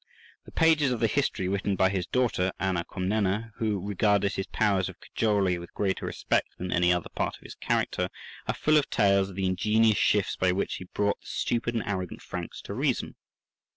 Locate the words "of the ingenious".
9.29-9.99